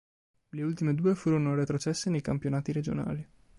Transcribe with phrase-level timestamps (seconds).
[0.49, 3.23] Le ultime due furono retrocesse nei campionati regionali.